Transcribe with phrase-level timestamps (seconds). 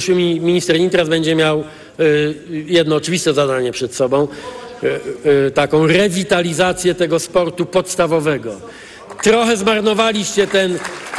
[0.00, 1.64] Przyszły mi- minister Nitras będzie miał
[2.00, 2.34] y,
[2.66, 4.28] jedno oczywiste zadanie przed sobą,
[4.82, 5.00] y,
[5.46, 8.60] y, taką rewitalizację tego sportu podstawowego.
[9.22, 10.78] Trochę zmarnowaliście ten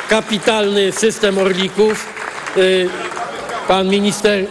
[0.09, 2.05] kapitalny system orlików.
[2.57, 2.89] Y,
[3.67, 4.45] Pan minister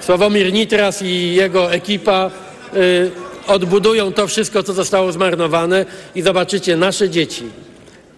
[0.00, 2.30] Sławomir Nitras i jego ekipa
[2.76, 3.10] y,
[3.46, 7.42] odbudują to wszystko, co zostało zmarnowane i zobaczycie nasze dzieci,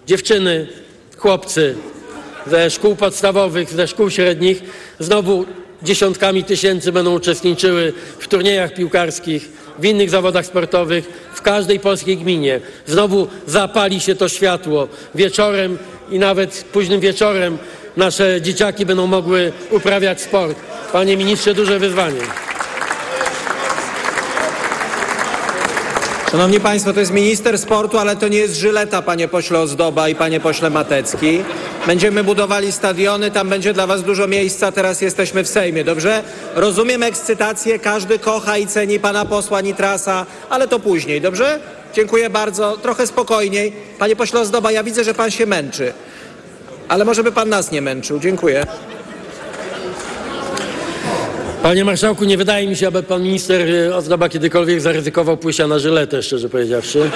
[0.06, 0.66] dziewczyny,
[1.16, 1.74] chłopcy
[2.50, 4.62] ze szkół podstawowych, ze szkół średnich
[5.00, 5.46] znowu
[5.82, 12.60] dziesiątkami tysięcy będą uczestniczyły w turniejach piłkarskich, w innych zawodach sportowych, w każdej polskiej gminie.
[12.86, 15.78] Znowu zapali się to światło wieczorem
[16.10, 17.58] i nawet późnym wieczorem
[17.96, 20.58] nasze dzieciaki będą mogły uprawiać sport.
[20.92, 22.20] Panie ministrze, duże wyzwanie.
[26.36, 30.14] Szanowni Państwo, to jest minister sportu, ale to nie jest żyleta, panie pośle Ozdoba i
[30.14, 31.42] panie pośle Matecki.
[31.86, 36.22] Będziemy budowali stadiony, tam będzie dla was dużo miejsca, teraz jesteśmy w Sejmie, dobrze?
[36.54, 41.60] Rozumiem ekscytację, każdy kocha i ceni pana posła Nitrasa, ale to później, dobrze?
[41.94, 43.72] Dziękuję bardzo, trochę spokojniej.
[43.98, 45.92] Panie pośle Ozdoba, ja widzę, że pan się męczy,
[46.88, 48.20] ale może by pan nas nie męczył.
[48.20, 48.66] Dziękuję.
[51.66, 55.78] Panie marszałku, nie wydaje mi się, aby pan minister y, Ozdoba kiedykolwiek zaryzykował pójścia na
[55.78, 57.10] żyletę, szczerze powiedziawszy.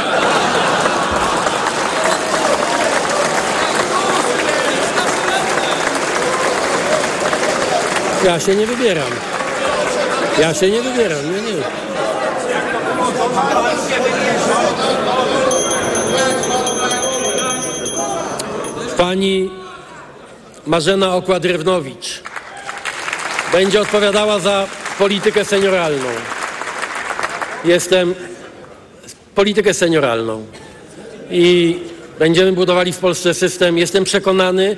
[8.24, 9.12] Ja się nie wybieram.
[10.40, 11.62] Ja się nie wybieram, nie, nie.
[18.96, 19.50] Pani
[20.66, 22.29] Marzena Okła-Drewnowicz
[23.52, 24.66] będzie odpowiadała za
[24.98, 26.08] politykę senioralną.
[27.64, 28.14] Jestem
[29.34, 30.46] politykę senioralną
[31.30, 31.78] i
[32.18, 33.78] będziemy budowali w Polsce system.
[33.78, 34.76] Jestem przekonany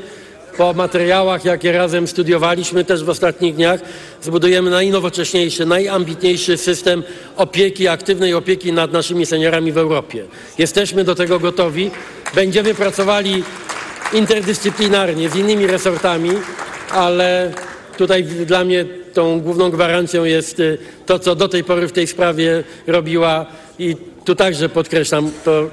[0.56, 3.80] po materiałach, jakie razem studiowaliśmy też w ostatnich dniach,
[4.22, 7.02] zbudujemy najnowocześniejszy, najambitniejszy system
[7.36, 10.24] opieki, aktywnej opieki nad naszymi seniorami w Europie.
[10.58, 11.90] Jesteśmy do tego gotowi.
[12.34, 13.44] Będziemy pracowali
[14.12, 16.30] interdyscyplinarnie z innymi resortami,
[16.90, 17.52] ale
[17.96, 22.06] tutaj dla mnie tą główną gwarancją jest y, to, co do tej pory w tej
[22.06, 23.46] sprawie robiła
[23.78, 25.70] i tu także podkreślam to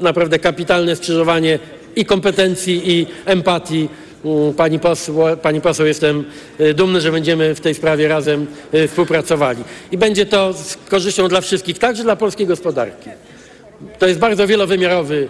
[0.00, 1.58] naprawdę kapitalne skrzyżowanie
[1.96, 3.88] i kompetencji i empatii.
[4.24, 6.24] Mm, Pani poseł, pani poseł, jestem
[6.60, 9.64] y, dumny, że będziemy w tej sprawie razem y, współpracowali.
[9.92, 13.10] I będzie to z korzyścią dla wszystkich, także dla polskiej gospodarki.
[13.98, 15.28] To jest bardzo wielowymiarowy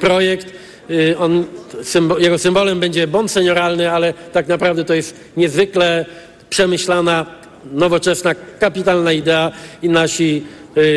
[0.00, 0.46] projekt.
[0.90, 1.44] Y, On,
[2.18, 6.06] jego symbolem będzie bon senioralny, ale tak naprawdę to jest niezwykle
[6.50, 7.26] przemyślana,
[7.72, 10.44] nowoczesna, kapitalna idea i nasi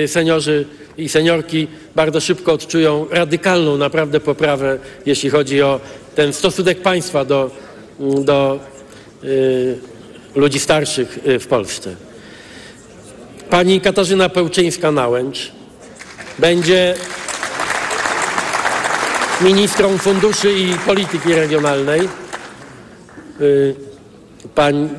[0.04, 0.66] y, seniorzy
[0.98, 5.80] i seniorki bardzo szybko odczują radykalną naprawdę poprawę, jeśli chodzi o
[6.16, 7.52] ten stosunek państwa do,
[8.00, 8.60] do
[9.24, 9.78] y,
[10.36, 11.96] ludzi starszych w Polsce.
[13.50, 15.52] Pani Katarzyna Pełczyńska-Nałęcz
[16.40, 16.96] będzie
[19.44, 22.10] ministrą funduszy i polityki regionalnej.
[23.42, 23.76] Y,
[24.56, 24.90] Pani,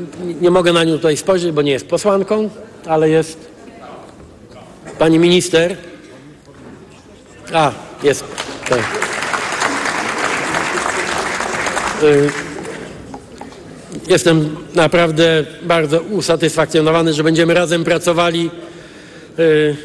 [0.40, 2.50] nie mogę na nią tutaj spojrzeć, bo nie jest posłanką,
[2.86, 3.50] ale jest
[4.98, 5.76] pani minister.
[7.52, 8.24] A, jest.
[8.68, 8.78] Tak.
[12.02, 12.30] Y,
[14.08, 18.46] Jestem naprawdę bardzo usatysfakcjonowany, że będziemy razem pracowali
[19.38, 19.76] y,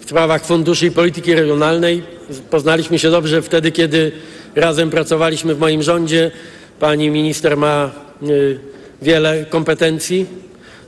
[0.00, 2.02] w sprawach funduszy i polityki regionalnej.
[2.50, 4.12] Poznaliśmy się dobrze wtedy, kiedy
[4.54, 6.30] razem pracowaliśmy w moim rządzie.
[6.80, 7.90] Pani minister ma
[8.22, 8.58] y,
[9.02, 10.26] wiele kompetencji.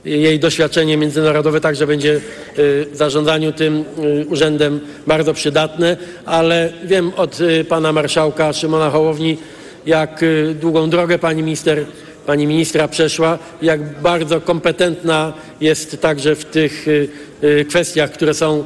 [0.05, 2.21] Jej doświadczenie międzynarodowe także będzie y,
[2.57, 9.37] w zarządzaniu tym y, urzędem bardzo przydatne, ale wiem od pana marszałka Szymona Hołowni,
[9.85, 10.25] jak
[10.61, 11.85] długą drogę pani minister
[12.25, 16.85] pani ministra przeszła, jak bardzo kompetentna jest także w tych
[17.69, 18.63] kwestiach, które są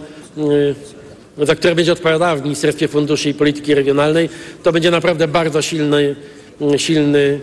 [1.41, 4.29] za które będzie odpowiadała w Ministerstwie Funduszy i Polityki Regionalnej,
[4.63, 6.15] to będzie naprawdę bardzo silny,
[6.61, 7.39] mm, silny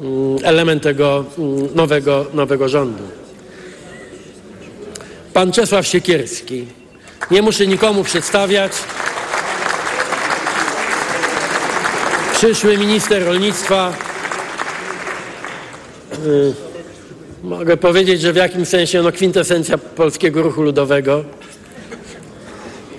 [0.00, 3.02] mm, element tego mm, nowego, nowego rządu.
[5.32, 6.66] Pan Czesław Siekierski.
[7.30, 8.72] Nie muszę nikomu przedstawiać.
[12.34, 13.92] Przyszły minister rolnictwa.
[16.26, 16.70] Y,
[17.42, 21.24] Mogę powiedzieć, że w jakimś sensie no, kwintesencja polskiego ruchu ludowego.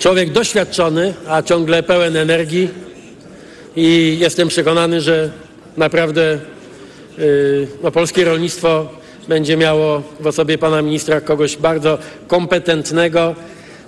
[0.02, 2.68] Człowiek doświadczony, a ciągle pełen energii
[3.76, 5.30] i jestem przekonany, że
[5.76, 6.38] naprawdę
[7.18, 8.88] y, no, polskie rolnictwo
[9.28, 13.34] będzie miało w osobie pana ministra kogoś bardzo kompetentnego.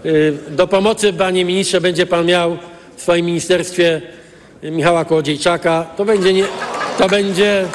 [0.06, 2.58] Y, do pomocy, panie ministrze, będzie pan miał
[2.96, 4.02] w swoim ministerstwie
[4.62, 5.86] Michała Kołodziejczaka.
[5.96, 6.44] To będzie nie,
[6.98, 7.66] to będzie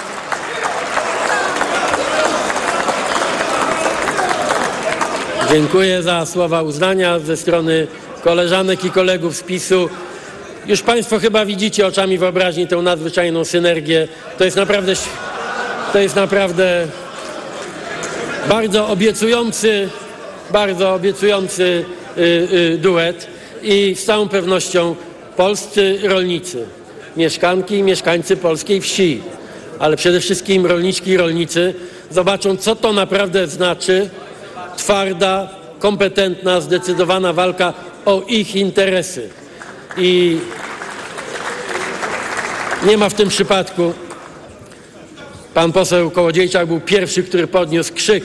[5.52, 7.88] Dziękuję za słowa uznania ze strony
[8.24, 9.90] koleżanek i kolegów z PiSu.
[10.68, 14.08] Już Państwo chyba widzicie oczami wyobraźni tę nadzwyczajną synergię.
[14.38, 14.94] To jest naprawdę,
[15.94, 16.88] to jest naprawdę
[18.50, 19.90] bardzo obiecujący,
[20.52, 21.86] bardzo obiecujący
[22.18, 23.28] y, y, duet
[23.62, 24.96] i z całą pewnością
[25.38, 26.66] polscy rolnicy,
[27.18, 29.22] mieszkanki i mieszkańcy polskiej wsi,
[29.80, 31.74] ale przede wszystkim rolniczki i rolnicy
[32.12, 34.10] zobaczą, co to naprawdę znaczy
[34.78, 35.50] twarda,
[35.80, 37.74] kompetentna, zdecydowana walka
[38.10, 39.30] o ich interesy.
[39.98, 40.38] I
[42.88, 43.94] nie ma w tym przypadku.
[45.54, 48.24] Pan poseł Kołodziejczak był pierwszy, który podniósł krzyk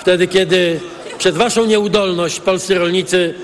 [0.00, 0.80] wtedy, kiedy
[1.18, 3.34] przez waszą nieudolność polscy rolnicy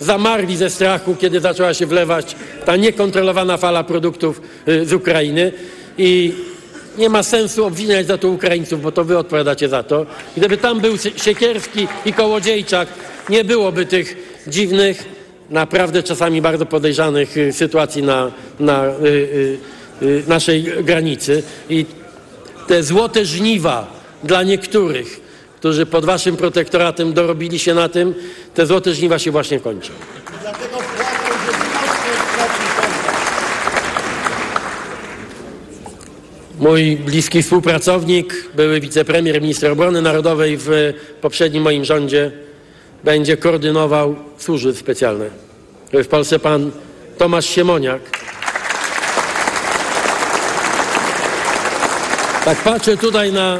[0.00, 5.52] zamarli ze strachu, kiedy zaczęła się wlewać ta niekontrolowana fala produktów y, z Ukrainy.
[5.98, 6.32] I
[6.98, 10.06] nie ma sensu obwiniać za to Ukraińców, bo to wy odpowiadacie za to.
[10.36, 12.88] Gdyby tam był Siekierski i Kołodziejczak,
[13.28, 14.16] nie byłoby tych
[14.46, 15.15] dziwnych,
[15.50, 19.58] naprawdę czasami bardzo podejrzanych y, sytuacji na, na y,
[20.02, 21.42] y, naszej granicy.
[21.70, 21.86] I
[22.66, 23.86] te złote żniwa
[24.24, 25.20] dla niektórych,
[25.56, 28.14] którzy pod waszym protektoratem dorobili się na tym,
[28.54, 29.92] te złote żniwa się właśnie kończą.
[36.58, 42.32] Mój bliski współpracownik, były wicepremier, minister obrony narodowej w poprzednim moim rządzie,
[43.06, 45.30] będzie koordynował służby specjalne.
[45.92, 46.70] W Polsce pan
[47.18, 48.00] Tomasz Siemoniak.
[52.44, 53.58] Tak patrzę tutaj na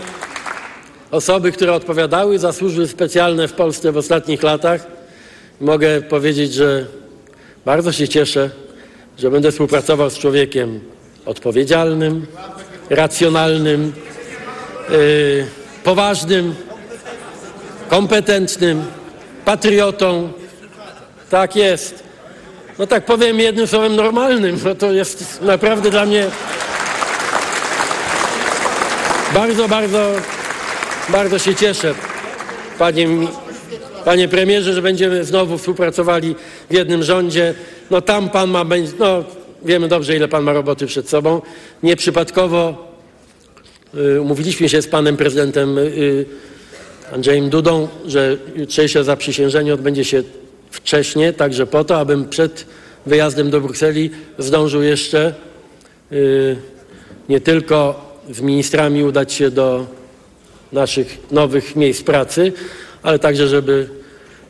[1.10, 4.86] osoby, które odpowiadały za służby specjalne w Polsce w ostatnich latach.
[5.60, 6.86] Mogę powiedzieć, że
[7.64, 8.50] bardzo się cieszę,
[9.18, 10.80] że będę współpracował z człowiekiem
[11.26, 12.26] odpowiedzialnym,
[12.90, 13.92] racjonalnym,
[14.90, 15.46] yy,
[15.84, 16.54] poważnym,
[17.88, 18.84] kompetentnym,
[19.46, 20.32] patriotą.
[21.30, 22.02] Tak jest.
[22.78, 26.26] No tak powiem jednym słowem normalnym, bo to jest naprawdę dla mnie
[29.34, 30.12] bardzo, bardzo,
[31.08, 31.94] bardzo się cieszę,
[32.78, 33.08] panie,
[34.04, 36.34] panie premierze, że będziemy znowu współpracowali
[36.70, 37.54] w jednym rządzie.
[37.90, 38.64] No tam pan ma,
[38.98, 39.24] no
[39.64, 41.42] wiemy dobrze, ile pan ma roboty przed sobą.
[41.82, 42.92] Nieprzypadkowo
[43.94, 46.26] y, umówiliśmy się z panem prezydentem y,
[47.12, 50.22] Andrzejem Dudą, że jutrzejsze zaprzysiężenie odbędzie się
[50.70, 52.66] wcześniej, także po to, abym przed
[53.06, 55.34] wyjazdem do Brukseli zdążył jeszcze
[56.12, 56.56] y,
[57.28, 59.86] nie tylko z ministrami udać się do
[60.72, 62.52] naszych nowych miejsc pracy,
[63.02, 63.88] ale także, żeby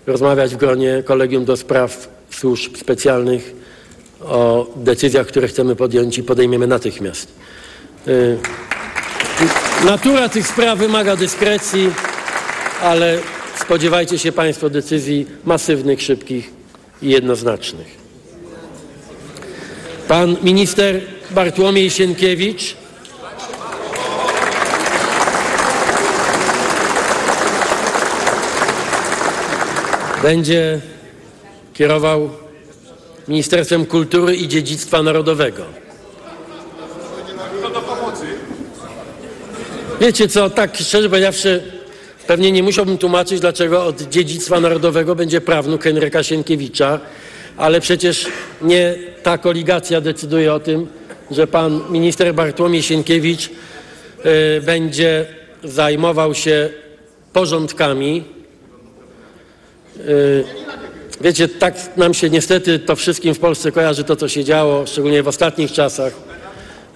[0.07, 3.55] rozmawiać w gronie kolegium do spraw służb specjalnych
[4.21, 7.29] o decyzjach, które chcemy podjąć i podejmiemy natychmiast.
[8.09, 8.39] Y,
[9.85, 11.91] Natura tych spraw wymaga dyskrecji,
[12.83, 13.19] ale
[13.61, 16.51] spodziewajcie się Państwo decyzji masywnych, szybkich
[17.03, 17.87] i jednoznacznych.
[20.09, 21.01] Pan minister
[21.31, 22.77] Bartłomiej Sienkiewicz
[30.23, 30.81] będzie
[31.75, 32.31] kierował
[33.29, 35.65] Ministerstwem Kultury i Dziedzictwa Narodowego.
[40.01, 41.76] Wiecie co, tak szczerze powiedziawszy,
[42.27, 47.01] pewnie nie musiałbym tłumaczyć, dlaczego od dziedzictwa narodowego będzie prawnuk Henryka Sienkiewicza,
[47.57, 48.27] ale przecież
[48.63, 50.87] nie ta koligacja decyduje o tym,
[51.31, 55.27] że pan minister Bartłomiej Sienkiewicz y, będzie
[55.65, 56.69] zajmował się
[57.33, 58.25] porządkami.
[60.09, 60.45] Y,
[61.21, 65.23] wiecie, tak nam się niestety to wszystkim w Polsce kojarzy to, co się działo, szczególnie
[65.23, 66.13] w ostatnich czasach.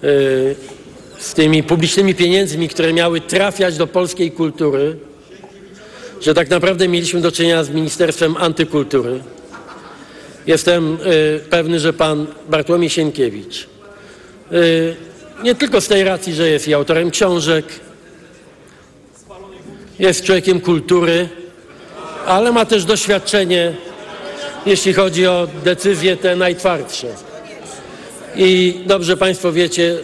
[0.03, 0.55] Y,
[1.19, 4.97] z tymi publicznymi pieniędzmi, które miały trafiać do polskiej kultury,
[6.21, 9.19] że tak naprawdę mieliśmy do czynienia z Ministerstwem Antykultury.
[10.47, 13.67] Jestem y, pewny, że pan Bartłomiej Sienkiewicz,
[14.51, 14.95] y,
[15.43, 17.65] nie tylko z tej racji, że jest i autorem książek,
[19.99, 21.29] jest człowiekiem kultury,
[22.25, 23.73] ale ma też doświadczenie,
[24.65, 27.07] jeśli chodzi o decyzje te najtwardsze.
[28.35, 29.97] I dobrze Państwo wiecie,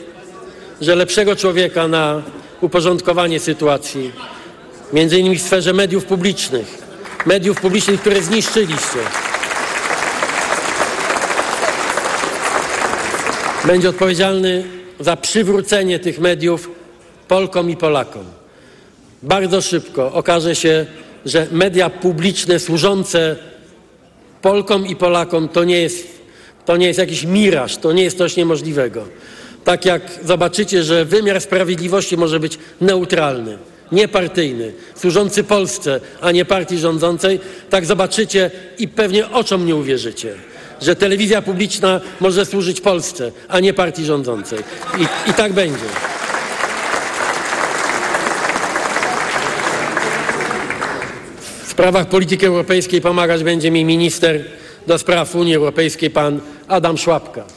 [0.82, 2.22] że lepszego człowieka na
[2.62, 4.12] uporządkowanie sytuacji,
[4.94, 6.77] między innymi w sferze mediów publicznych,
[7.25, 9.00] mediów publicznych, które zniszczyliście,
[13.65, 14.63] będzie odpowiedzialny
[15.00, 16.70] za przywrócenie tych mediów
[17.27, 18.25] Polkom i Polakom.
[19.24, 20.86] Bardzo szybko okaże się,
[21.25, 23.36] że media publiczne służące
[24.41, 26.08] Polkom i Polakom to nie jest,
[26.65, 29.08] to nie jest jakiś miraż, to nie jest coś niemożliwego.
[29.63, 33.58] Tak jak zobaczycie, że wymiar sprawiedliwości może być neutralny,
[33.91, 37.39] niepartyjny, służący Polsce, a nie partii rządzącej,
[37.70, 40.36] tak zobaczycie i pewnie oczom nie uwierzycie,
[40.82, 44.60] że telewizja publiczna może służyć Polsce, a nie partii rządzącej.
[44.98, 45.86] I, i tak będzie.
[51.63, 54.46] W sprawach polityki europejskiej pomagać będzie mi minister
[54.88, 57.57] do spraw Unii Europejskiej, pan Adam Szłapka.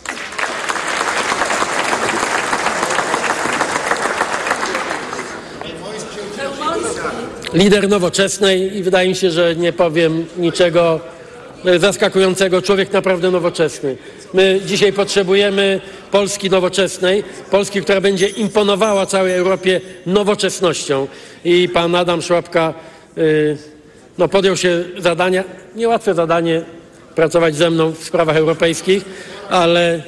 [7.55, 11.01] Lider nowoczesnej i wydaje mi się, że nie powiem niczego
[11.65, 12.63] e, zaskakującego.
[12.63, 13.97] Człowiek naprawdę nowoczesny.
[14.35, 15.81] My dzisiaj potrzebujemy
[16.11, 21.07] Polski nowoczesnej, Polski, która będzie imponowała całej Europie nowoczesnością.
[21.45, 22.75] I pan Adam Szłapka
[23.19, 23.57] y,
[24.19, 25.45] no, podjął się zadania,
[25.77, 26.63] niełatwe zadanie,
[27.15, 29.05] pracować ze mną w sprawach europejskich,
[29.49, 30.03] ale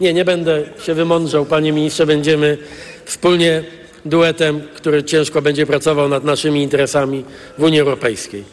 [0.00, 2.58] nie, nie będę się wymądrzał, panie ministrze, będziemy
[3.04, 3.64] wspólnie
[4.06, 7.24] duetem, który ciężko będzie pracował nad naszymi interesami
[7.58, 8.44] w Unii Europejskiej.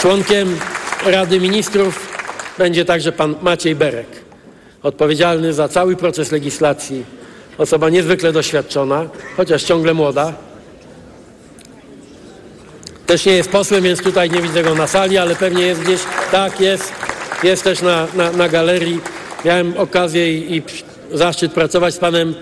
[0.00, 0.58] Członkiem
[1.06, 2.08] Rady Ministrów
[2.58, 4.06] będzie także pan Maciej Berek,
[4.82, 7.04] odpowiedzialny za cały proces legislacji.
[7.58, 10.32] Osoba niezwykle doświadczona, chociaż ciągle młoda.
[13.06, 16.00] Też nie jest posłem, więc tutaj nie widzę go na sali, ale pewnie jest gdzieś.
[16.32, 16.92] Tak, jest.
[17.42, 19.00] Jest też na, na, na galerii.
[19.44, 20.62] Miałem okazję i, i
[21.12, 22.34] zaszczyt pracować z panem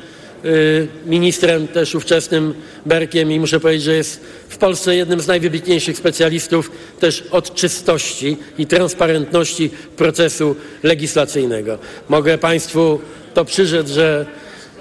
[1.07, 2.55] ministrem też ówczesnym
[2.87, 6.71] Berkiem i muszę powiedzieć, że jest w Polsce jednym z najwybitniejszych specjalistów
[7.01, 11.79] też od czystości i transparentności procesu legislacyjnego.
[12.09, 13.01] Mogę Państwu
[13.35, 14.27] to przyrzec, że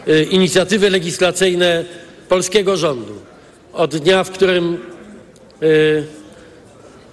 [0.08, 1.86] y, inicjatywy legislacyjne
[2.29, 3.13] polskiego rządu
[3.74, 4.77] od dnia, w którym
[5.63, 6.03] y,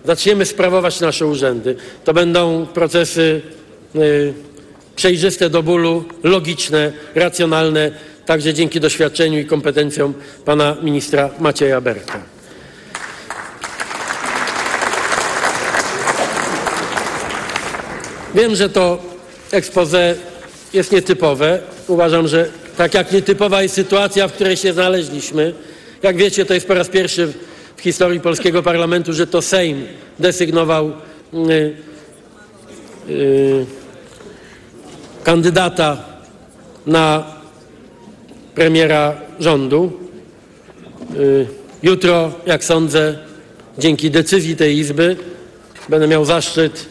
[0.05, 3.41] zaczniemy sprawować nasze urzędy, to będą procesy
[4.97, 7.91] przejrzyste do bólu, logiczne, racjonalne,
[8.31, 12.21] także dzięki doświadczeniu i kompetencjom pana ministra Macieja Berka.
[18.35, 19.03] Wiem, że to
[19.51, 20.15] expose
[20.73, 21.59] jest nietypowe.
[21.89, 25.55] Uważam, że tak jak nietypowa jest sytuacja, w której się znaleźliśmy,
[26.03, 27.33] jak wiecie, to jest po raz pierwszy
[27.77, 29.87] w historii polskiego parlamentu, że to Sejm
[30.19, 30.93] desygnował
[31.33, 31.77] yy,
[33.09, 33.67] yy,
[35.25, 36.05] kandydata
[36.87, 37.40] na
[38.61, 39.93] premiera rządu.
[41.17, 41.47] Y,
[41.83, 43.19] jutro, jak sądzę,
[43.79, 45.17] dzięki decyzji tej Izby
[45.89, 46.87] będę miał zaszczyt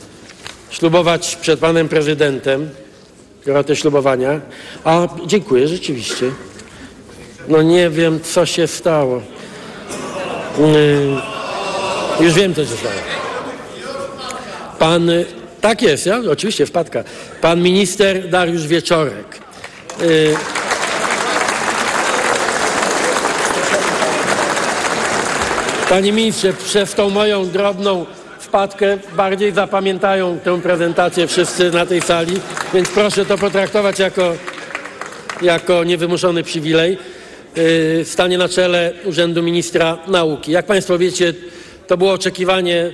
[0.69, 2.69] ślubować przed panem prezydentem.
[3.47, 4.41] Biorę te ślubowania.
[4.83, 6.31] A dziękuję, rzeczywiście.
[7.47, 9.21] No nie wiem, co się stało.
[12.19, 12.95] Yy, już wiem, co się stało.
[14.79, 15.09] Pan,
[15.61, 17.03] tak jest, ja, oczywiście, wpadka.
[17.41, 19.39] Pan minister Dariusz Wieczorek.
[20.01, 20.35] Yy,
[25.89, 28.05] Panie ministrze, przez tą moją drobną
[28.39, 32.39] wpadkę bardziej zapamiętają tę prezentację wszyscy na tej sali,
[32.74, 34.34] więc proszę to potraktować jako,
[35.41, 36.98] jako niewymuszony przywilej.
[37.55, 40.51] Yy, stanie na czele Urzędu Ministra Nauki.
[40.51, 41.34] Jak Państwo wiecie,
[41.88, 42.93] to było oczekiwanie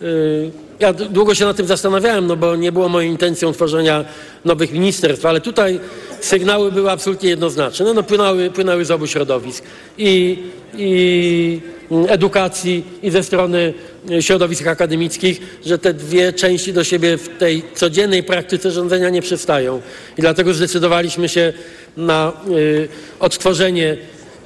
[0.00, 4.04] yy, ja długo się nad tym zastanawiałem, no bo nie było moją intencją tworzenia
[4.44, 5.80] nowych ministerstw, ale tutaj
[6.20, 7.86] sygnały były absolutnie jednoznaczne.
[7.86, 9.64] No, no płynęły, płynęły z obu środowisk.
[9.98, 10.38] I,
[10.74, 11.60] I
[12.08, 13.74] edukacji, i ze strony
[14.20, 19.80] środowisk akademickich, że te dwie części do siebie w tej codziennej praktyce rządzenia nie przystają.
[20.18, 21.52] I dlatego zdecydowaliśmy się
[21.96, 22.88] na y,
[23.20, 23.96] odtworzenie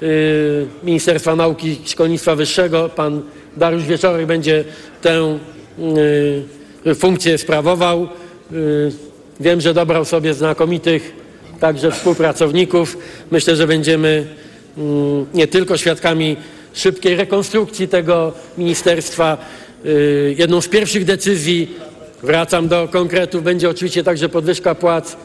[0.02, 2.88] y, Ministerstwa Nauki i Szkolnictwa Wyższego.
[2.88, 3.22] Pan
[3.56, 4.64] Dariusz Wieczorek będzie
[5.02, 5.59] tę y,
[6.94, 8.08] funkcję sprawował.
[8.52, 8.92] Y,
[9.40, 11.12] wiem, że dobrał sobie znakomitych
[11.60, 12.96] także współpracowników.
[13.30, 14.26] Myślę, że będziemy
[14.78, 16.36] mm, nie tylko świadkami
[16.74, 19.38] szybkiej rekonstrukcji tego ministerstwa.
[19.86, 21.76] Y, jedną z pierwszych decyzji,
[22.22, 25.16] wracam do konkretów, będzie oczywiście także podwyżka płac.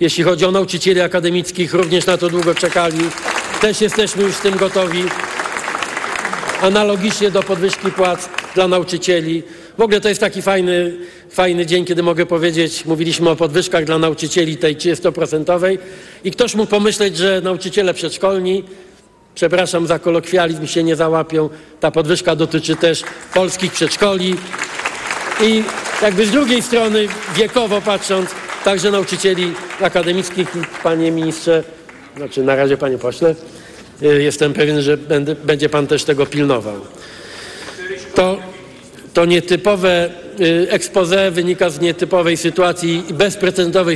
[0.00, 2.98] Jeśli chodzi o nauczycieli akademickich, również na to długo czekali.
[3.60, 5.04] Też jesteśmy już z tym gotowi.
[6.62, 9.42] Analogicznie do podwyżki płac dla nauczycieli.
[9.78, 10.96] W ogóle to jest taki fajny,
[11.30, 15.78] fajny dzień, kiedy mogę powiedzieć, mówiliśmy o podwyżkach dla nauczycieli tej 30%
[16.24, 18.64] i ktoś mógł pomyśleć, że nauczyciele przedszkolni,
[19.34, 21.48] przepraszam za kolokwializm, się nie załapią.
[21.80, 23.02] Ta podwyżka dotyczy też
[23.34, 24.34] polskich przedszkoli
[25.42, 25.62] i
[26.02, 28.30] jakby z drugiej strony, wiekowo patrząc,
[28.64, 30.48] także nauczycieli akademickich
[30.82, 31.64] panie ministrze,
[32.16, 33.34] znaczy na razie panie pośle,
[34.02, 34.96] y, jestem pewien, że
[35.44, 36.80] będzie pan też tego pilnował.
[38.14, 38.55] To
[39.16, 40.10] to nietypowe
[40.68, 43.12] expose wynika z nietypowej sytuacji i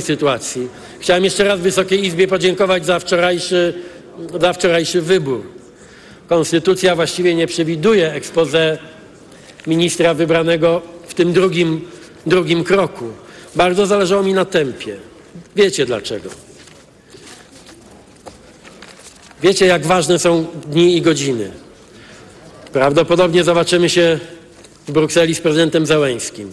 [0.01, 0.67] sytuacji.
[0.99, 3.73] Chciałem jeszcze raz Wysokiej Izbie podziękować za wczorajszy,
[4.41, 5.41] za wczorajszy wybór.
[6.27, 8.77] konstytucja właściwie nie przewiduje expose
[9.67, 11.81] ministra wybranego w tym drugim,
[12.25, 13.05] drugim kroku.
[13.55, 14.95] Bardzo zależało mi na tempie.
[15.55, 16.29] Wiecie dlaczego.
[19.41, 21.51] Wiecie, jak ważne są dni i godziny.
[22.73, 24.19] Prawdopodobnie zobaczymy się
[24.87, 26.49] w Brukseli z prezydentem Załęskim.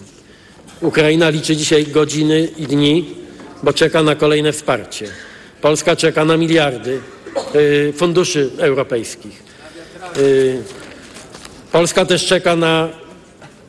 [0.81, 3.15] Ukraina liczy dzisiaj godziny i dni,
[3.63, 5.07] bo czeka na kolejne wsparcie.
[5.61, 7.01] Polska czeka na miliardy
[7.55, 9.43] y, funduszy europejskich.
[10.19, 10.63] Y,
[11.73, 12.89] Polska też czeka na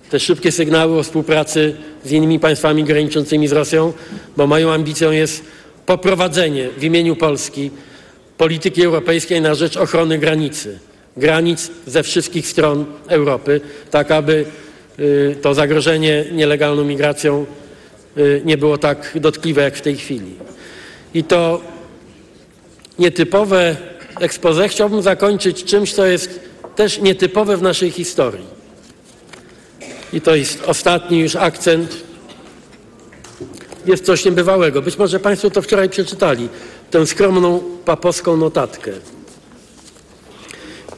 [0.10, 1.76] te szybkie sygnały o współpracy
[2.06, 3.94] z innymi państwami graniczącymi z Rosją,
[4.38, 5.44] bo moją ambicją jest
[5.86, 7.72] poprowadzenie w imieniu Polski
[8.38, 10.80] polityki europejskiej na rzecz ochrony granicy.
[11.20, 13.62] Granic ze wszystkich stron Europy,
[13.92, 14.46] tak aby
[15.00, 17.46] y, to zagrożenie nielegalną migracją
[18.18, 20.36] y, nie było tak dotkliwe jak w tej chwili.
[21.14, 21.62] I to
[23.00, 23.76] nietypowe
[24.20, 26.40] expose chciałbym zakończyć czymś, co jest
[26.76, 28.46] też nietypowe w naszej historii.
[30.14, 31.98] I to jest ostatni już akcent.
[33.86, 34.82] Jest coś niebywałego.
[34.82, 36.50] Być może Państwo to wczoraj przeczytali.
[36.92, 38.92] Tę skromną papowską notatkę.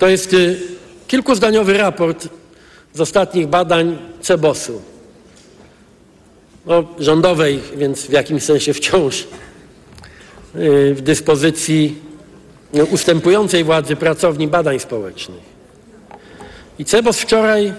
[0.01, 0.59] To jest y,
[1.07, 2.27] kilkuzdaniowy raport
[2.93, 4.81] z ostatnich badań CEBOS-u.
[6.65, 9.27] No, rządowej, więc w jakimś sensie wciąż
[10.55, 11.95] y, w dyspozycji
[12.73, 15.43] no, ustępującej władzy pracowni badań społecznych.
[16.79, 17.73] I CEBOS wczoraj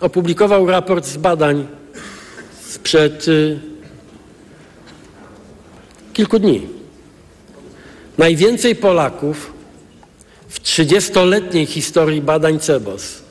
[0.00, 1.66] opublikował raport z badań
[2.68, 3.60] sprzed y,
[6.12, 6.68] kilku dni.
[8.18, 9.59] Najwięcej Polaków
[10.50, 13.22] w 30-letniej historii badań CEBOS,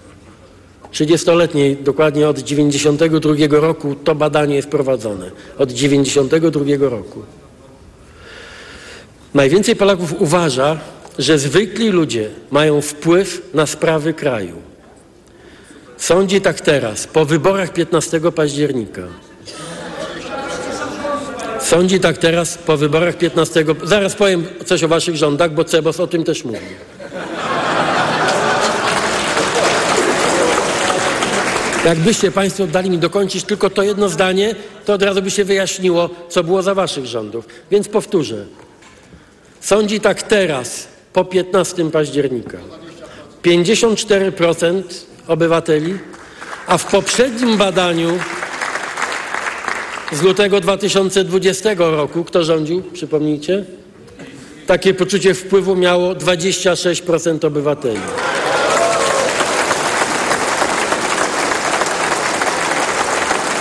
[0.92, 7.24] 30-letniej, dokładnie od 92 roku to badanie jest prowadzone, od 92 roku.
[9.34, 10.80] Najwięcej Polaków uważa,
[11.20, 14.56] że zwykli ludzie mają wpływ na sprawy kraju.
[15.98, 19.02] Sądzi tak teraz, po wyborach 15 października.
[21.62, 23.66] Sądzi tak teraz, po wyborach 15.
[23.84, 26.60] Zaraz powiem coś o waszych rządach, bo Cebos o tym też mówi.
[31.86, 36.10] Jakbyście Państwo dali mi dokończyć tylko to jedno zdanie, to od razu by się wyjaśniło,
[36.30, 37.48] co było za Waszych rządów.
[37.72, 38.46] Więc powtórzę.
[39.62, 42.58] Sądzi tak teraz, po 15 października.
[43.44, 44.84] 54%
[45.28, 45.98] obywateli,
[46.68, 48.20] a w poprzednim badaniu
[50.12, 53.66] z lutego 2020 roku, kto rządził, przypomnijcie?
[54.68, 58.00] Takie poczucie wpływu miało 26% obywateli.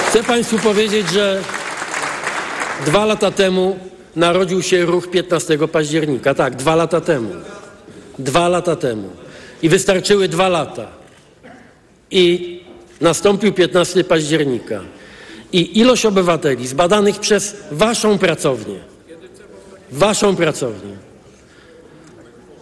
[0.09, 1.42] Chcę Państwu powiedzieć, że
[2.87, 3.79] dwa lata temu
[4.16, 6.35] narodził się ruch 15 października.
[6.35, 7.31] Tak, dwa lata temu.
[8.18, 9.11] Dwa lata temu.
[9.62, 10.87] I wystarczyły dwa lata.
[12.11, 12.61] I
[13.01, 14.81] nastąpił 15 października.
[15.53, 18.79] I ilość obywateli zbadanych przez Waszą pracownię,
[19.92, 20.97] Waszą pracownię,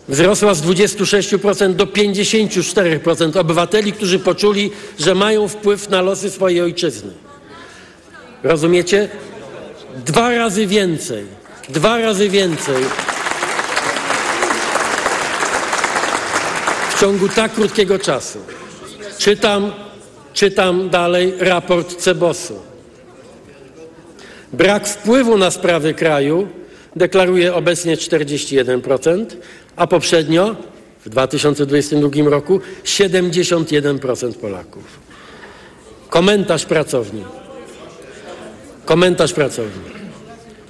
[0.09, 7.26] wzrosła z 26% do 54% obywateli, którzy poczuli, że mają wpływ na losy swojej ojczyzny.
[8.47, 9.09] Rozumiecie?
[10.07, 11.25] Dwa razy więcej.
[11.69, 12.85] Dwa razy więcej.
[16.91, 18.39] W ciągu tak krótkiego czasu.
[19.19, 19.73] Czytam,
[20.33, 22.55] czytam dalej raport Cebosu.
[24.53, 26.49] Brak wpływu na sprawy kraju
[26.97, 29.27] deklaruje obecnie 41%,
[29.77, 30.57] a poprzednio
[31.05, 34.85] w 2022 roku 71% Polaków.
[36.09, 37.25] Komentarz pracowni.
[38.87, 39.91] Komentarz pracowni.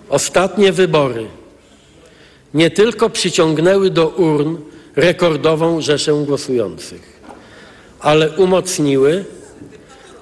[0.09, 1.27] Ostatnie wybory
[2.55, 4.57] nie tylko przyciągnęły do urn
[4.97, 7.21] rekordową rzeszę głosujących,
[8.01, 9.25] ale umocniły,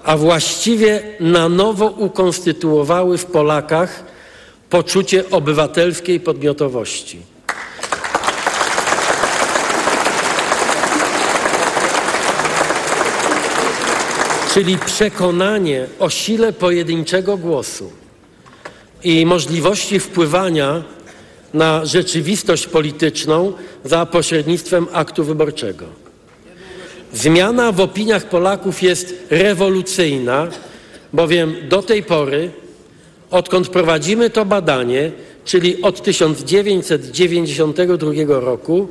[0.05, 4.05] a właściwie na nowo ukonstytuowały w Polakach
[4.71, 7.34] poczucie obywatelskiej podmiotowości.
[14.55, 17.93] Czyli przekonanie o sile pojedynczego głosu
[19.05, 20.83] i możliwości wpływania
[21.55, 23.53] na rzeczywistość polityczną
[23.85, 25.85] za pośrednictwem aktu wyborczego.
[27.13, 30.49] Zmiana w opiniach Polaków jest rewolucyjna,
[31.13, 32.51] bowiem do tej pory,
[33.31, 35.13] odkąd prowadzimy to badanie,
[35.45, 38.89] czyli od 1992 roku,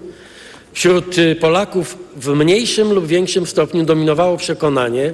[0.73, 5.13] wśród Polaków w mniejszym lub większym stopniu dominowało przekonanie,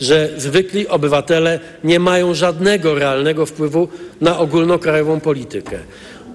[0.00, 3.88] że zwykli obywatele nie mają żadnego realnego wpływu
[4.20, 5.78] na ogólnokrajową politykę.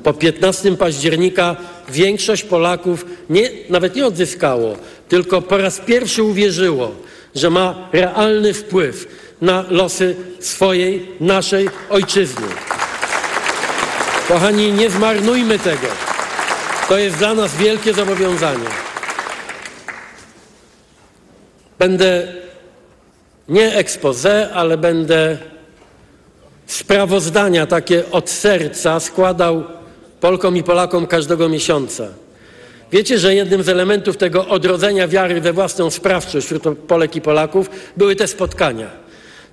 [0.03, 1.55] Po 15 października
[1.89, 4.77] większość Polaków nie, nawet nie odzyskało,
[5.09, 6.91] tylko po raz pierwszy uwierzyło,
[7.35, 9.07] że ma realny wpływ
[9.41, 12.47] na losy swojej, naszej ojczyzny.
[14.27, 15.87] Kochani, nie zmarnujmy tego.
[16.89, 18.69] To jest dla nas wielkie zobowiązanie.
[21.79, 22.27] Będę
[23.49, 25.37] nie expose, ale będę
[26.67, 29.63] sprawozdania takie od serca składał
[30.21, 32.07] Polkom i Polakom każdego miesiąca.
[32.91, 37.69] Wiecie, że jednym z elementów tego odrodzenia wiary we własną sprawczość wśród Polek i Polaków
[37.97, 38.87] były te spotkania.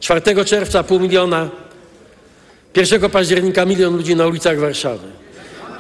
[0.01, 1.51] 4 czerwca pół miliona,
[2.77, 5.09] 1 października milion ludzi na ulicach Warszawy.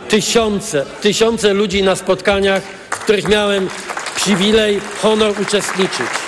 [0.09, 3.69] Tysiące, tysiące ludzi na spotkaniach, w których miałem
[4.17, 6.22] przywilej, honor uczestniczyć.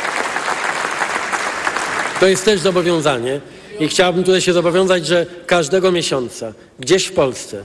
[2.24, 3.40] To jest też zobowiązanie
[3.80, 7.64] i chciałbym tutaj się zobowiązać, że każdego miesiąca gdzieś w Polsce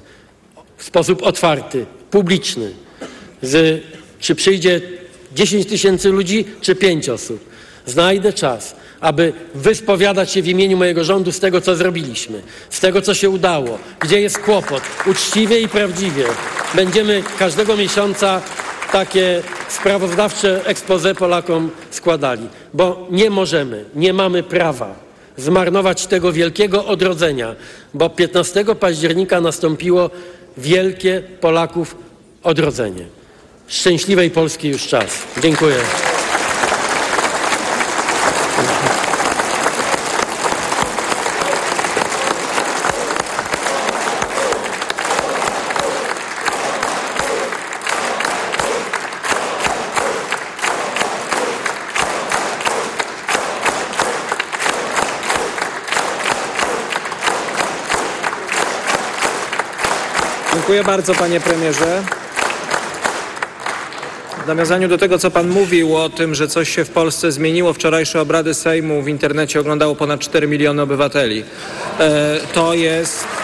[0.78, 2.72] w sposób otwarty, publiczny,
[3.41, 3.84] z,
[4.19, 4.82] czy przyjdzie
[5.36, 7.50] 10 tysięcy ludzi, czy 5 osób,
[7.86, 13.02] znajdę czas, aby wyspowiadać się w imieniu mojego rządu z tego, co zrobiliśmy, z tego,
[13.02, 16.26] co się udało, gdzie jest kłopot, uczciwie i prawdziwie.
[16.76, 18.41] Będziemy każdego miesiąca
[18.91, 24.95] takie sprawozdawcze expose Polakom składali, bo nie możemy, nie mamy prawa
[25.38, 27.56] zmarnować tego wielkiego odrodzenia,
[27.93, 30.10] bo 15 października nastąpiło
[30.58, 31.95] wielkie Polaków
[32.43, 33.06] odrodzenie.
[33.67, 35.23] Szczęśliwej Polski już czas.
[35.41, 35.75] Dziękuję.
[60.80, 62.04] Dziękuję bardzo, panie premierze.
[64.44, 67.74] W nawiązaniu do tego, co pan mówił o tym, że coś się w Polsce zmieniło,
[67.74, 71.44] wczorajsze obrady Sejmu w internecie oglądało ponad 4 miliony obywateli.
[72.00, 73.38] E, to jest.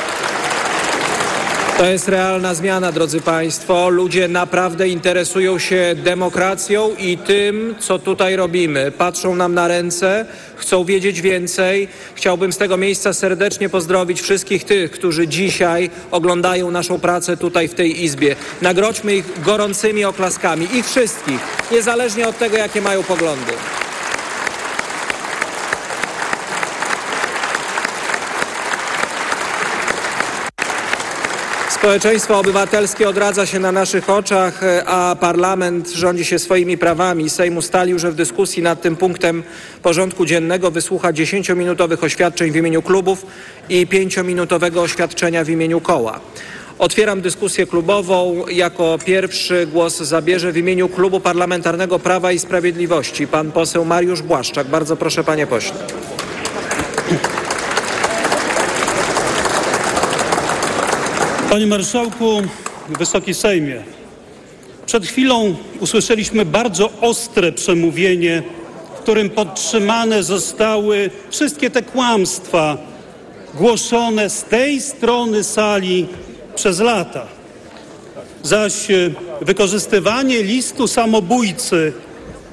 [1.78, 3.90] To jest realna zmiana, drodzy Państwo.
[3.90, 8.92] Ludzie naprawdę interesują się demokracją i tym, co tutaj robimy.
[8.92, 11.88] Patrzą nam na ręce, chcą wiedzieć więcej.
[12.16, 17.74] Chciałbym z tego miejsca serdecznie pozdrowić wszystkich tych, którzy dzisiaj oglądają naszą pracę tutaj w
[17.74, 18.36] tej Izbie.
[18.62, 20.68] Nagrodźmy ich gorącymi oklaskami.
[20.74, 21.40] Ich wszystkich,
[21.72, 23.52] niezależnie od tego, jakie mają poglądy.
[31.76, 37.30] Społeczeństwo obywatelskie odradza się na naszych oczach, a parlament rządzi się swoimi prawami.
[37.30, 39.44] Sejm ustalił, że w dyskusji nad tym punktem
[39.84, 43.26] porządku dziennego wysłucha 10-minutowych oświadczeń w imieniu klubów
[43.70, 46.20] i 5-minutowego oświadczenia w imieniu koła.
[46.80, 48.46] Otwieram dyskusję klubową.
[48.48, 54.68] Jako pierwszy głos zabierze w imieniu Klubu Parlamentarnego Prawa i Sprawiedliwości pan poseł Mariusz Błaszczak.
[54.68, 55.78] Bardzo proszę, panie pośle.
[61.50, 62.42] Panie Marszałku,
[62.90, 63.84] Wysoki Sejmie,
[64.86, 68.44] przed chwilą usłyszeliśmy bardzo ostre przemówienie,
[68.96, 72.78] w którym podtrzymane zostały wszystkie te kłamstwa
[73.54, 76.08] głoszone z tej strony sali
[76.56, 77.26] przez lata.
[78.44, 81.94] Zaś e, wykorzystywanie listu samobójcy,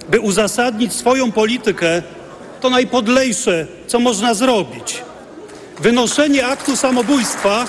[0.09, 2.03] by uzasadnić swoją politykę,
[2.61, 5.03] to najpodlejsze, co można zrobić.
[5.81, 7.67] Wynoszenie aktu samobójstwa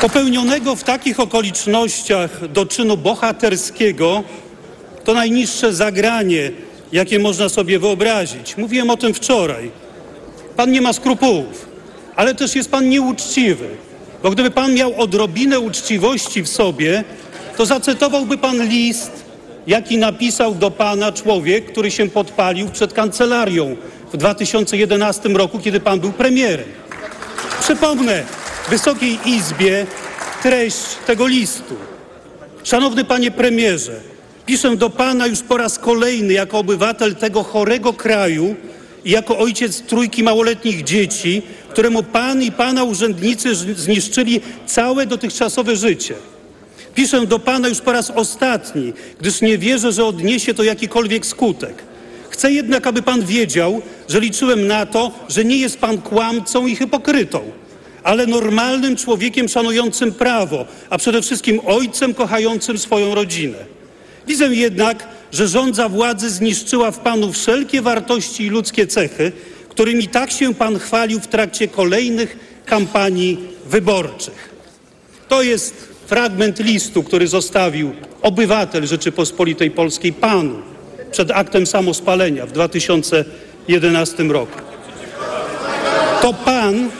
[0.00, 4.22] popełnionego w takich okolicznościach do czynu bohaterskiego
[5.04, 6.50] to najniższe zagranie,
[6.92, 8.56] jakie można sobie wyobrazić.
[8.56, 9.70] Mówiłem o tym wczoraj.
[10.56, 11.68] Pan nie ma skrupułów,
[12.16, 13.68] ale też jest pan nieuczciwy,
[14.22, 17.04] bo gdyby pan miał odrobinę uczciwości w sobie,
[17.56, 19.24] to zacytowałby pan list,
[19.66, 23.76] jaki napisał do pana człowiek, który się podpalił przed kancelarią
[24.12, 26.68] w 2011 roku, kiedy pan był premierem.
[27.60, 28.24] Przypomnę
[28.70, 29.86] Wysokiej Izbie
[30.42, 31.74] treść tego listu.
[32.64, 34.00] Szanowny panie premierze,
[34.46, 38.56] piszę do pana już po raz kolejny jako obywatel tego chorego kraju
[39.04, 46.14] i jako ojciec trójki małoletnich dzieci, któremu pan i pana urzędnicy zniszczyli całe dotychczasowe życie.
[46.94, 51.82] Piszę do pana już po raz ostatni, gdyż nie wierzę, że odniesie to jakikolwiek skutek.
[52.30, 56.76] Chcę jednak, aby pan wiedział, że liczyłem na to, że nie jest pan kłamcą i
[56.76, 57.40] hipokrytą
[58.02, 63.58] ale normalnym człowiekiem szanującym prawo, a przede wszystkim ojcem kochającym swoją rodzinę.
[64.26, 69.32] Widzę jednak, że rządza władzy zniszczyła w panu wszelkie wartości i ludzkie cechy,
[69.68, 74.54] którymi tak się pan chwalił w trakcie kolejnych kampanii wyborczych.
[75.28, 75.74] To jest
[76.06, 80.62] fragment listu, który zostawił obywatel Rzeczypospolitej Polskiej panu
[81.10, 84.58] przed aktem samospalenia w 2011 roku.
[86.22, 86.90] To pan,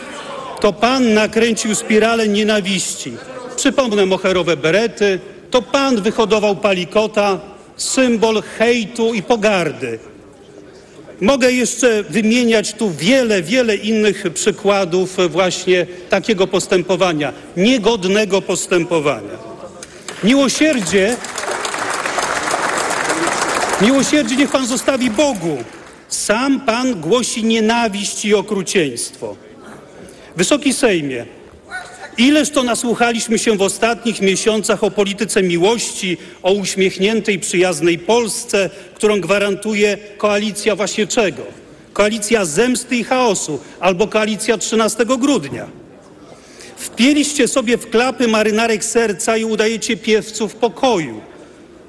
[0.60, 3.12] to pan nakręcił spiralę nienawiści.
[3.56, 7.40] Przypomnę moherowe berety, to pan wyhodował palikota,
[7.76, 9.98] symbol hejtu i pogardy.
[11.20, 19.38] Mogę jeszcze wymieniać tu wiele, wiele innych przykładów właśnie takiego postępowania, niegodnego postępowania.
[20.24, 21.16] Miłosierdzie,
[23.80, 25.58] miłosierdzie niech pan zostawi Bogu.
[26.08, 29.36] Sam pan głosi nienawiść i okrucieństwo.
[30.38, 31.26] Wysoki Sejmie,
[32.18, 39.20] Ileż to nasłuchaliśmy się w ostatnich miesiącach o polityce miłości, o uśmiechniętej, przyjaznej Polsce, którą
[39.20, 41.42] gwarantuje koalicja właśnie czego?
[41.92, 45.66] Koalicja zemsty i chaosu albo koalicja 13 grudnia.
[46.76, 51.20] Wpieliście sobie w klapy marynarek serca i udajecie piewców pokoju.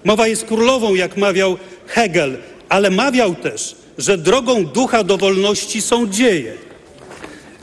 [0.04, 1.58] Mowa jest królową, jak mawiał
[1.88, 2.38] Hegel,
[2.70, 6.69] ale mawiał też, że drogą ducha do wolności są dzieje.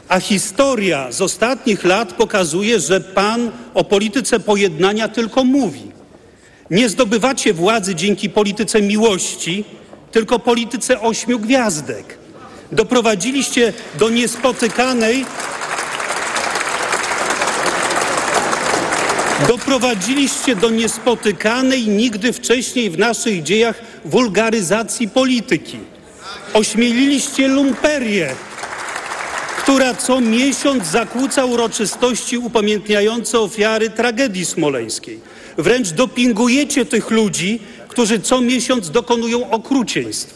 [0.09, 5.83] A historia z ostatnich lat pokazuje, że pan o polityce pojednania tylko mówi.
[6.71, 9.65] Nie zdobywacie władzy dzięki polityce miłości,
[10.13, 12.19] tylko polityce ośmiu gwiazdek.
[12.73, 15.25] Doprowadziliście do niespotykanej
[19.49, 25.79] Doprowadziliście do niespotykanej nigdy wcześniej w naszych dziejach wulgaryzacji polityki.
[26.55, 28.35] Ośmieliliście lumperię,
[29.67, 35.21] która co miesiąc zakłóca uroczystości upamiętniające ofiary tragedii smoleńskiej.
[35.59, 40.35] Wręcz dopingujecie tych ludzi, którzy co miesiąc dokonują okrucieństw.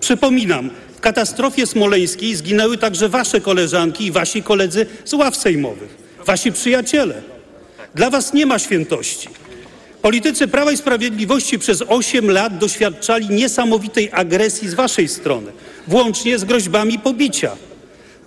[0.00, 6.52] Przypominam, w katastrofie smoleńskiej zginęły także wasze koleżanki i wasi koledzy z ław sejmowych, wasi
[6.52, 7.22] przyjaciele.
[7.94, 9.28] Dla was nie ma świętości.
[10.02, 15.52] Politycy Prawa i Sprawiedliwości przez 8 lat doświadczali niesamowitej agresji z waszej strony,
[15.86, 17.56] włącznie z groźbami pobicia.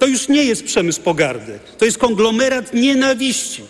[0.03, 3.63] To już nie jest przemysł pogardy, to jest konglomerat nienawiści.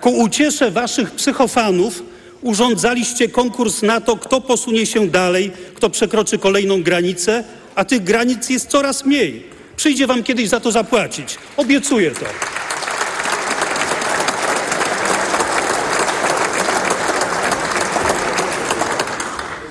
[0.00, 2.02] Ku uciesze waszych psychofanów
[2.42, 8.50] urządzaliście konkurs na to, kto posunie się dalej, kto przekroczy kolejną granicę, a tych granic
[8.50, 9.42] jest coraz mniej.
[9.76, 11.38] Przyjdzie wam kiedyś za to zapłacić.
[11.56, 12.26] Obiecuję to.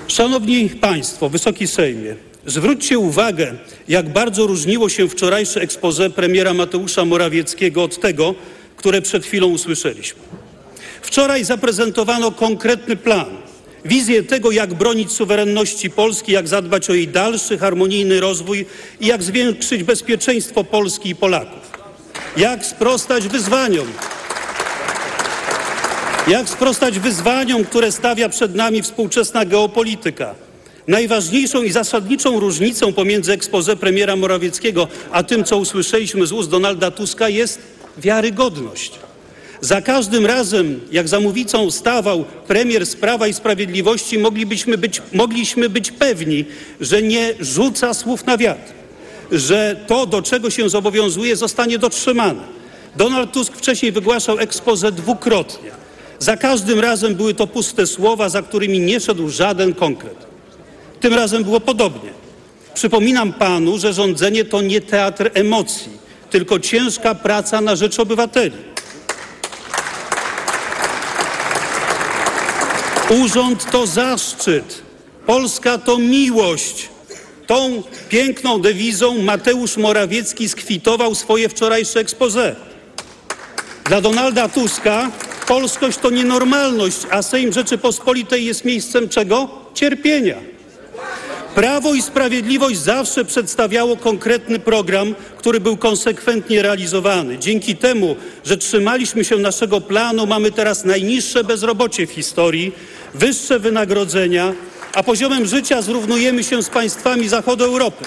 [0.08, 2.14] Szanowni Państwo, Wysoki Sejmie,
[2.46, 3.54] zwróćcie uwagę,
[3.88, 8.34] jak bardzo różniło się wczorajsze expose premiera Mateusza Morawieckiego od tego,
[8.76, 10.20] które przed chwilą usłyszeliśmy.
[11.02, 13.26] Wczoraj zaprezentowano konkretny plan,
[13.84, 18.66] wizję tego, jak bronić suwerenności Polski, jak zadbać o jej dalszy harmonijny rozwój
[19.00, 21.70] i jak zwiększyć bezpieczeństwo Polski i Polaków.
[22.36, 23.86] Jak sprostać wyzwaniom,
[26.28, 30.45] jak sprostać wyzwaniom, które stawia przed nami współczesna geopolityka?
[30.88, 36.90] Najważniejszą i zasadniczą różnicą pomiędzy expose premiera Morawieckiego a tym, co usłyszeliśmy z ust Donalda
[36.90, 37.58] Tuska, jest
[37.98, 38.92] wiarygodność.
[39.60, 45.68] Za każdym razem, jak za mówicą stawał premier z Prawa i Sprawiedliwości, moglibyśmy być, mogliśmy
[45.68, 46.44] być pewni,
[46.80, 48.72] że nie rzuca słów na wiatr,
[49.32, 52.42] że to, do czego się zobowiązuje, zostanie dotrzymane.
[52.96, 55.70] Donald Tusk wcześniej wygłaszał expose dwukrotnie.
[56.18, 60.35] Za każdym razem były to puste słowa, za którymi nie szedł żaden konkret.
[61.00, 62.10] Tym razem było podobnie.
[62.74, 65.92] Przypominam panu, że rządzenie to nie teatr emocji,
[66.30, 68.56] tylko ciężka praca na rzecz obywateli.
[73.10, 74.82] Urząd to zaszczyt,
[75.26, 76.88] Polska to miłość.
[77.46, 82.56] Tą piękną dewizą Mateusz Morawiecki skwitował swoje wczorajsze expose.
[83.84, 85.10] Dla Donalda Tuska
[85.46, 89.48] polskość to nienormalność, a Sejm Rzeczypospolitej jest miejscem czego?
[89.74, 90.55] Cierpienia.
[91.56, 97.38] Prawo i Sprawiedliwość zawsze przedstawiało konkretny program, który był konsekwentnie realizowany.
[97.38, 102.72] Dzięki temu, że trzymaliśmy się naszego planu, mamy teraz najniższe bezrobocie w historii,
[103.14, 104.52] wyższe wynagrodzenia,
[104.94, 108.04] a poziomem życia zrównujemy się z państwami zachodu Europy.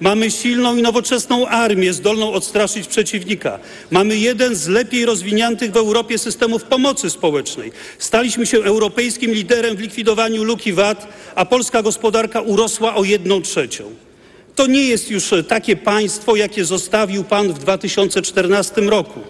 [0.00, 3.58] Mamy silną i nowoczesną armię, zdolną odstraszyć przeciwnika.
[3.90, 7.72] Mamy jeden z lepiej rozwiniętych w Europie systemów pomocy społecznej.
[7.98, 13.84] Staliśmy się europejskim liderem w likwidowaniu luki VAT, a polska gospodarka urosła o jedną trzecią.
[14.54, 19.20] To nie jest już takie państwo, jakie zostawił pan w 2014 roku.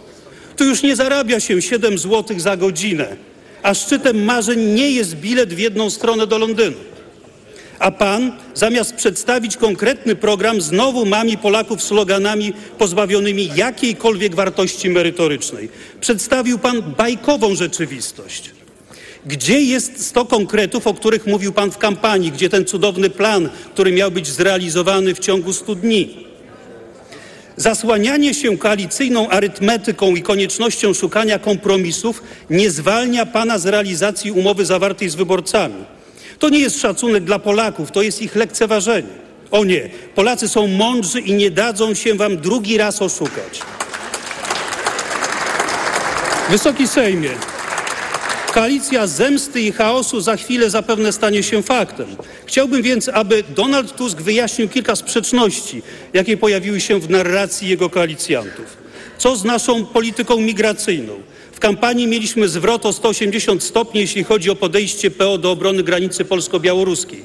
[0.57, 3.17] Tu już nie zarabia się 7 zł za godzinę,
[3.63, 6.92] a szczytem marzeń nie jest bilet w jedną stronę do Londynu.
[7.79, 15.69] A pan, zamiast przedstawić konkretny program, znowu mami Polaków sloganami pozbawionymi jakiejkolwiek wartości merytorycznej.
[16.01, 18.51] Przedstawił pan bajkową rzeczywistość.
[19.27, 22.33] Gdzie jest 100 konkretów, o których mówił pan w kampanii?
[22.33, 26.27] Gdzie ten cudowny plan, który miał być zrealizowany w ciągu 100 dni?
[27.57, 35.09] Zasłanianie się koalicyjną arytmetyką i koniecznością szukania kompromisów nie zwalnia pana z realizacji umowy zawartej
[35.09, 35.85] z wyborcami.
[36.43, 39.09] To nie jest szacunek dla Polaków, to jest ich lekceważenie.
[39.51, 43.61] O nie, Polacy są mądrzy i nie dadzą się wam drugi raz oszukać.
[46.51, 47.31] Wysoki Sejmie,
[48.53, 52.07] koalicja zemsty i chaosu za chwilę zapewne stanie się faktem.
[52.47, 58.82] Chciałbym więc, aby Donald Tusk wyjaśnił kilka sprzeczności, jakie pojawiły się w narracji jego koalicjantów.
[59.23, 61.13] Co z naszą polityką migracyjną?
[61.53, 66.25] W kampanii mieliśmy zwrot o 180 stopni, jeśli chodzi o podejście PO do obrony granicy
[66.25, 67.25] polsko-białoruskiej.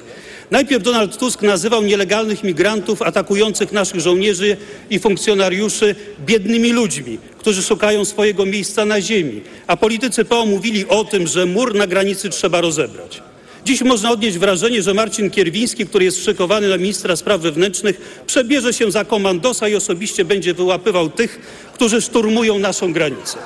[0.50, 4.56] Najpierw Donald Tusk nazywał nielegalnych migrantów atakujących naszych żołnierzy
[4.90, 5.94] i funkcjonariuszy
[6.26, 11.46] biednymi ludźmi, którzy szukają swojego miejsca na ziemi, a politycy PO mówili o tym, że
[11.46, 13.22] mur na granicy trzeba rozebrać.
[13.68, 18.72] Dziś można odnieść wrażenie, że Marcin Kierwiński, który jest szykowany na ministra spraw wewnętrznych, przebierze
[18.72, 21.40] się za komandosa i osobiście będzie wyłapywał tych,
[21.78, 23.38] którzy szturmują naszą granicę.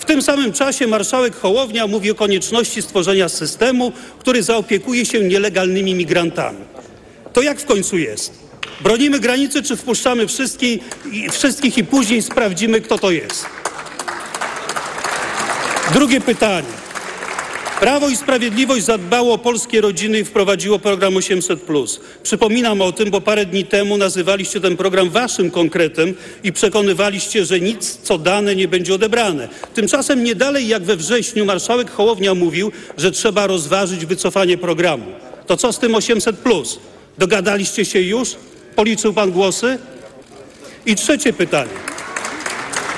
[0.00, 5.94] W tym samym czasie marszałek Hołownia mówi o konieczności stworzenia systemu, który zaopiekuje się nielegalnymi
[5.94, 6.58] migrantami.
[7.32, 8.32] To jak w końcu jest?
[8.80, 10.78] Bronimy granicy, czy wpuszczamy wszystkich
[11.30, 13.46] wszystkich i później sprawdzimy, kto to jest?
[15.92, 16.83] Drugie pytanie.
[17.84, 21.60] Prawo i Sprawiedliwość zadbało o polskie rodziny i wprowadziło program 800.
[22.22, 27.60] Przypominam o tym, bo parę dni temu nazywaliście ten program waszym konkretem i przekonywaliście, że
[27.60, 29.48] nic co dane nie będzie odebrane.
[29.74, 35.06] Tymczasem nie dalej jak we wrześniu marszałek Hołownia mówił, że trzeba rozważyć wycofanie programu.
[35.46, 36.36] To co z tym 800?
[37.18, 38.36] Dogadaliście się już?
[38.76, 39.78] Policzył pan głosy?
[40.86, 41.93] I trzecie pytanie.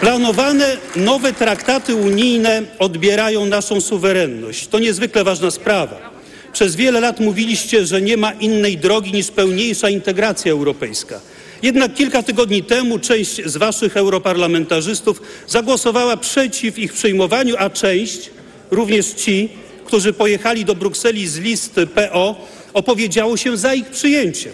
[0.00, 4.66] Planowane nowe traktaty unijne odbierają naszą suwerenność.
[4.66, 6.10] To niezwykle ważna sprawa.
[6.52, 11.20] Przez wiele lat mówiliście, że nie ma innej drogi niż pełniejsza integracja europejska.
[11.62, 18.30] Jednak kilka tygodni temu część z waszych europarlamentarzystów zagłosowała przeciw ich przyjmowaniu, a część,
[18.70, 19.48] również ci,
[19.84, 24.52] którzy pojechali do Brukseli z listy PO, opowiedziało się za ich przyjęciem.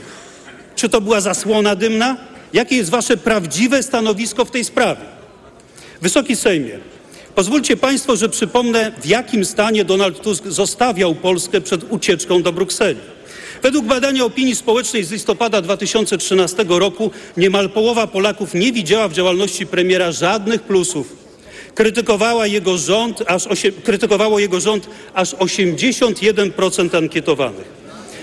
[0.77, 2.17] Czy to była zasłona dymna?
[2.53, 5.22] Jakie jest wasze prawdziwe stanowisko w tej sprawie?
[6.03, 6.79] Wysoki Sejmie,
[7.35, 13.01] pozwólcie Państwo, że przypomnę, w jakim stanie Donald Tusk zostawiał Polskę przed ucieczką do Brukseli.
[13.63, 19.67] Według badania opinii społecznej z listopada 2013 roku niemal połowa Polaków nie widziała w działalności
[19.67, 21.17] premiera żadnych plusów.
[21.75, 27.69] Krytykowała jego rząd, aż osie, krytykowało jego rząd aż 81% ankietowanych.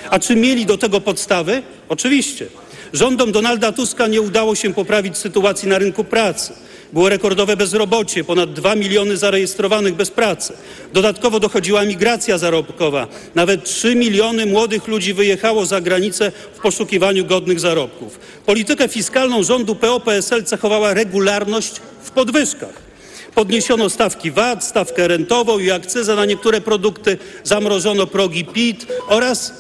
[0.10, 1.62] A czy mieli do tego podstawy?
[1.90, 2.46] Oczywiście.
[2.94, 6.54] Rządom Donalda Tuska nie udało się poprawić sytuacji na rynku pracy.
[6.94, 10.54] Było rekordowe bezrobocie, ponad 2 miliony zarejestrowanych bez pracy.
[10.94, 13.08] Dodatkowo dochodziła migracja zarobkowa.
[13.36, 18.20] Nawet 3 miliony młodych ludzi wyjechało za granicę w poszukiwaniu godnych zarobków.
[18.46, 21.74] Politykę fiskalną rządu PO-PSL cechowała regularność
[22.04, 22.90] w podwyżkach.
[23.36, 29.54] Podniesiono stawki VAT, stawkę rentową i akcyzę na niektóre produkty, zamrożono progi PIT oraz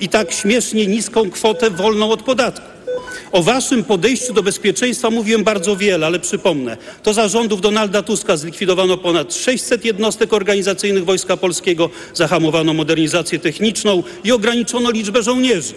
[0.00, 2.73] i tak śmiesznie niską kwotę wolną od podatku.
[3.32, 6.76] O waszym podejściu do bezpieczeństwa mówiłem bardzo wiele, ale przypomnę.
[7.02, 14.02] To za rządów Donalda Tuska zlikwidowano ponad 600 jednostek organizacyjnych Wojska Polskiego, zahamowano modernizację techniczną
[14.24, 15.74] i ograniczono liczbę żołnierzy.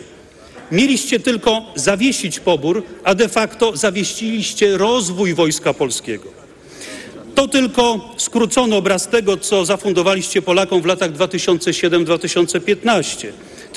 [0.72, 6.30] Mieliście tylko zawiesić pobór, a de facto zawieściliście rozwój Wojska Polskiego.
[7.36, 13.28] To tylko skrócony obraz tego, co zafundowaliście Polakom w latach 2007-2015.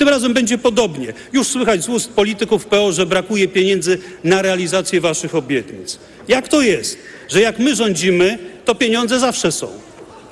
[0.01, 1.13] Tym razem będzie podobnie.
[1.33, 5.99] Już słychać z ust polityków PO, że brakuje pieniędzy na realizację waszych obietnic.
[6.27, 6.97] Jak to jest,
[7.29, 9.67] że jak my rządzimy, to pieniądze zawsze są,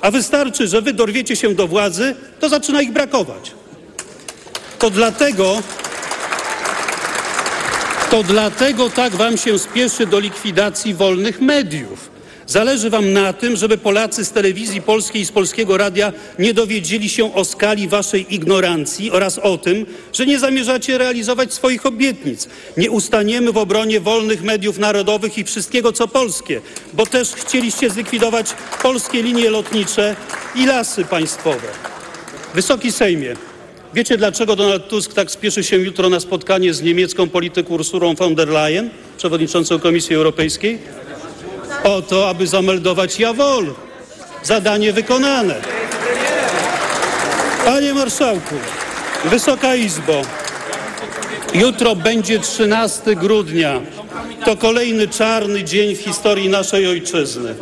[0.00, 3.52] a wystarczy, że wy dorwiecie się do władzy, to zaczyna ich brakować.
[4.78, 5.62] To dlatego,
[8.10, 12.10] to dlatego tak wam się spieszy do likwidacji wolnych mediów.
[12.50, 17.08] Zależy wam na tym, żeby Polacy z telewizji polskiej i z polskiego radia nie dowiedzieli
[17.08, 22.48] się o skali waszej ignorancji oraz o tym, że nie zamierzacie realizować swoich obietnic.
[22.76, 26.60] Nie ustaniemy w obronie wolnych mediów narodowych i wszystkiego co polskie,
[26.92, 30.16] bo też chcieliście zlikwidować polskie linie lotnicze
[30.54, 31.68] i lasy państwowe.
[32.54, 33.34] Wysoki Sejmie,
[33.94, 38.34] wiecie dlaczego Donald Tusk tak spieszy się jutro na spotkanie z niemiecką polityką Ursulą von
[38.34, 40.78] der Leyen, przewodniczącą Komisji Europejskiej?
[41.84, 43.74] O to, aby zameldować Jawol.
[44.42, 45.54] Zadanie wykonane.
[47.64, 48.54] Panie Marszałku,
[49.24, 50.22] Wysoka Izbo,
[51.54, 53.80] Jutro będzie 13 grudnia.
[54.44, 57.54] To kolejny czarny dzień w historii naszej ojczyzny.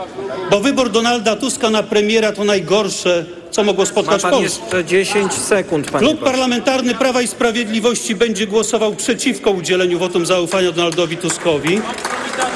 [0.51, 4.62] Bo wybór Donalda Tuska na premiera to najgorsze, co mogło Ma spotkać pan Polskę.
[4.62, 6.24] jeszcze 10 sekund, panie Klub.
[6.24, 11.81] Parlamentarny Prawa i Sprawiedliwości będzie głosował przeciwko udzieleniu wotum zaufania Donaldowi Tuskowi.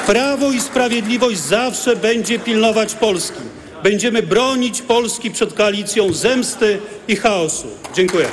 [0.06, 3.40] Prawo i Sprawiedliwość zawsze będzie pilnować Polski.
[3.82, 7.66] Będziemy bronić Polski przed koalicją zemsty i chaosu.
[7.94, 8.28] Dziękuję.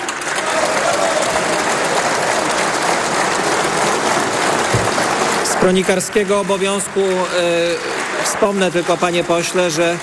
[5.60, 9.98] Kronikarskiego obowiązku e, wspomnę tylko, panie pośle, że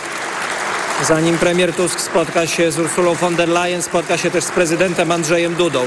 [1.04, 5.12] zanim premier Tusk spotka się z Ursulą von der Leyen, spotka się też z prezydentem
[5.12, 5.80] Andrzejem Dudą,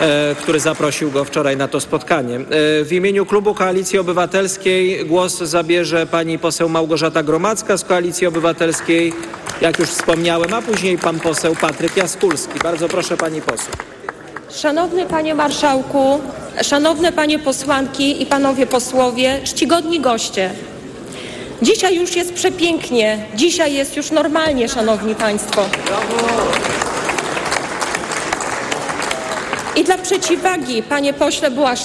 [0.00, 2.36] e, który zaprosił go wczoraj na to spotkanie.
[2.36, 2.40] E,
[2.84, 9.12] w imieniu klubu Koalicji Obywatelskiej głos zabierze pani poseł Małgorzata Gromacka z Koalicji Obywatelskiej,
[9.60, 12.58] jak już wspomniałem, a później pan poseł Patryk Jaskulski.
[12.58, 13.97] Bardzo proszę pani poseł.
[14.50, 16.20] Szanowny Panie Marszałku,
[16.62, 20.50] szanowne Panie posłanki i Panowie posłowie, czcigodni goście.
[21.62, 25.64] Dzisiaj już jest przepięknie, dzisiaj jest już normalnie, Szanowni Państwo.
[29.76, 31.76] I dla przeciwwagi, Panie pośle Błaszczak,